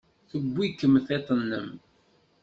[0.29, 1.69] Tewwi-kem tiṭ-nnem.